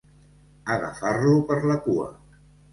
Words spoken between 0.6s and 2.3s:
Agafar-lo per la cua.